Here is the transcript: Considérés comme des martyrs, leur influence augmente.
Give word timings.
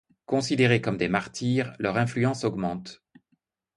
Considérés 0.25 0.81
comme 0.81 0.97
des 0.97 1.09
martyrs, 1.09 1.75
leur 1.77 1.95
influence 1.95 2.43
augmente. 2.43 3.03